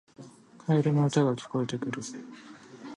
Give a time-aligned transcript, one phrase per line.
[0.57, 2.03] カエルの歌が聞こえてくるよ